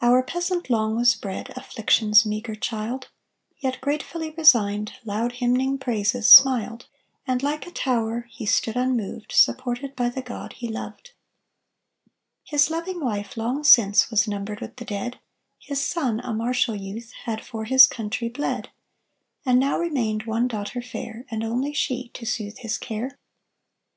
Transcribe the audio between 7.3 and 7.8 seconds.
like a